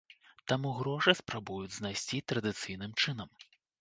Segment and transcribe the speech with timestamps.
[0.51, 3.29] Таму грошы спрабуюць знайсці традыцыйным чынам.